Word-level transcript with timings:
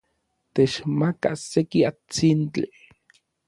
Techmaka 0.53 1.31
seki 1.49 1.79
atsintli. 1.89 2.67